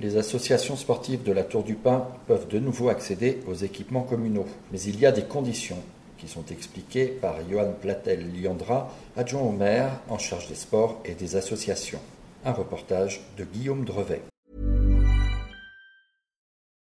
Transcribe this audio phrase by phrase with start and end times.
[0.00, 4.46] Les associations sportives de la Tour du Pin peuvent de nouveau accéder aux équipements communaux.
[4.70, 5.82] Mais il y a des conditions
[6.18, 11.34] qui sont expliquées par Johan Platel-Liandra, adjoint au maire en charge des sports et des
[11.34, 12.00] associations.
[12.44, 14.22] Un reportage de Guillaume Drevet.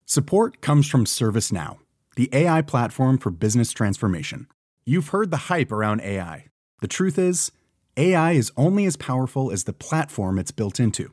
[0.07, 1.79] Support comes from ServiceNow,
[2.17, 4.47] the AI platform for business transformation.
[4.87, 6.47] You've heard the hype around AI.
[6.81, 7.51] The truth is,
[7.97, 11.13] AI is only as powerful as the platform it's built into.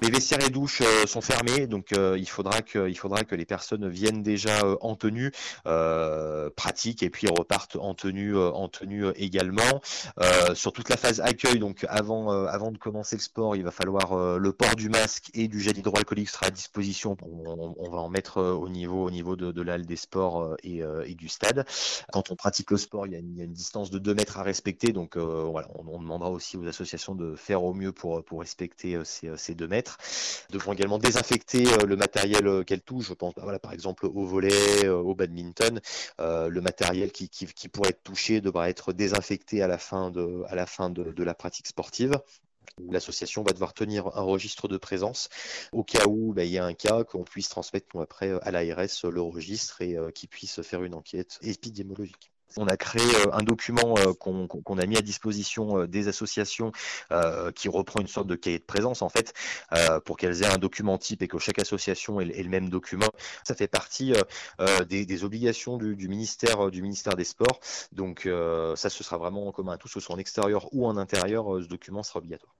[0.00, 4.22] Les vestiaires et douches euh, sont fermés, donc euh, il faudra que les personnes viennent
[4.22, 5.32] déjà euh, en tenue
[6.56, 9.80] pratique et puis repartent en tenue en tenue également.
[10.54, 14.52] sur toute la phase accueil, donc avant de commencer le sport, il va falloir le
[14.52, 17.16] port du masque et du gel hydroalcoolique sera à disposition.
[17.22, 20.82] On, va en mettre au niveau au niveau de, de des sports et,
[21.14, 21.66] du stade.
[22.12, 24.92] Quand on pratique le sport, il y a une, distance de 2 mètres à respecter,
[24.92, 28.98] donc voilà, on, on, demandera aussi aux associations de faire au mieux pour pour respecter
[29.04, 29.97] ces, ces 2 mètres
[30.50, 33.08] devront également désinfecter euh, le matériel euh, qu'elles touchent.
[33.08, 35.80] Je pense bah, par exemple au volet, euh, au badminton.
[36.18, 37.28] le matériel qui,
[37.72, 40.44] pourrait être touché devra être désinfecté à la fin de,
[41.22, 42.18] la, pratique sportive.
[42.90, 45.28] L'association va devoir tenir un registre de présence
[45.72, 49.04] au cas où bah, il y a un cas qu'on puisse transmettre après à l'ARS
[49.04, 52.30] le registre et qu'il puisse faire une enquête épidémiologique.
[52.56, 56.72] On a créé euh, un document euh, qu'on a mis à disposition euh, des associations
[57.54, 59.32] qui reprend une sorte de cahier de présence en fait
[60.04, 63.08] pour qu'elles aient un document type et que chaque association ait, le même document.
[63.44, 64.12] Ça fait partie
[64.88, 67.60] des, obligations du, ministère du ministère des Sports.
[67.92, 68.28] Donc
[68.76, 70.96] ça ce sera vraiment en commun à tous, que ce soit en extérieur ou en
[70.96, 72.54] intérieur, ce document sera obligatoire.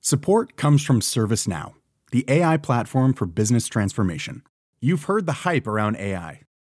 [0.00, 1.74] Support comes from ServiceNow,
[2.12, 4.42] the AI platform for business transformation.
[4.80, 6.47] You've heard the hype around AI.